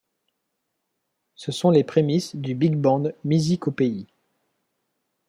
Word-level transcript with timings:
Ce 1.35 1.51
sont 1.51 1.69
les 1.69 1.83
prémices 1.83 2.35
du 2.35 2.55
big 2.55 2.75
band 2.75 3.03
MizikOpéyi. 3.23 4.07